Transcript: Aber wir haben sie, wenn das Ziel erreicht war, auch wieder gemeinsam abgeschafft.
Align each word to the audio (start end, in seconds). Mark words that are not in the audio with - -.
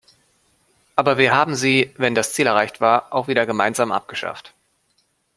Aber 0.95 1.19
wir 1.19 1.31
haben 1.35 1.53
sie, 1.53 1.93
wenn 1.95 2.15
das 2.15 2.33
Ziel 2.33 2.47
erreicht 2.47 2.81
war, 2.81 3.13
auch 3.13 3.27
wieder 3.27 3.45
gemeinsam 3.45 3.91
abgeschafft. 3.91 4.55